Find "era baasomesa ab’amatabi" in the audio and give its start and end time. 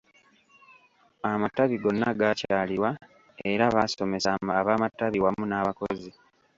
3.51-5.19